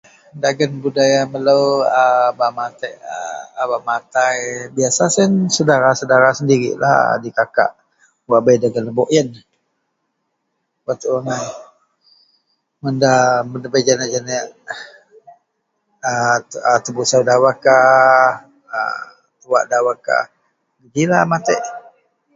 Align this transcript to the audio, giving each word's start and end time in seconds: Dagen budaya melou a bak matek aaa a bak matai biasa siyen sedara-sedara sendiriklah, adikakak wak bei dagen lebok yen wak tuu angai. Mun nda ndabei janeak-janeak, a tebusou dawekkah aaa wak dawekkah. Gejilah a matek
Dagen 0.43 0.73
budaya 0.83 1.21
melou 1.33 1.63
a 2.01 2.03
bak 2.39 2.51
matek 2.57 2.95
aaa 3.13 3.39
a 3.59 3.61
bak 3.71 3.83
matai 3.89 4.37
biasa 4.75 5.03
siyen 5.13 5.33
sedara-sedara 5.55 6.37
sendiriklah, 6.37 6.93
adikakak 7.15 7.71
wak 8.29 8.41
bei 8.45 8.57
dagen 8.63 8.85
lebok 8.87 9.09
yen 9.15 9.29
wak 10.85 10.97
tuu 11.01 11.15
angai. 11.19 11.45
Mun 12.81 12.93
nda 12.97 13.11
ndabei 13.59 13.85
janeak-janeak, 13.87 14.45
a 16.69 16.83
tebusou 16.83 17.23
dawekkah 17.29 18.33
aaa 18.77 19.01
wak 19.51 19.67
dawekkah. 19.71 20.23
Gejilah 20.83 21.19
a 21.23 21.29
matek 21.31 21.61